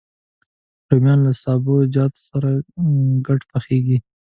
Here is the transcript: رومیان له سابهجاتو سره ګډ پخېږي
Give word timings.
رومیان 0.89 1.19
له 1.25 1.33
سابهجاتو 1.43 2.19
سره 2.29 2.49
ګډ 3.27 3.39
پخېږي 3.51 3.97